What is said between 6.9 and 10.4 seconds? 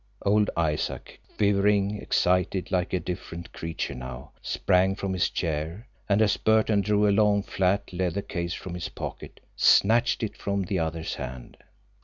a long, flat, leather case from his pocket, snatched it